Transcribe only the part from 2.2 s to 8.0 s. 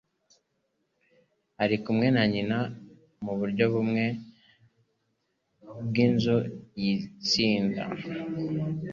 nyina muburyo bumwe bwinzu yitsinda.